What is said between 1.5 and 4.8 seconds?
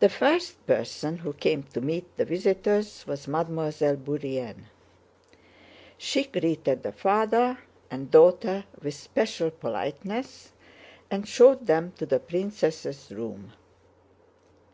to meet the visitors was Mademoiselle Bourienne.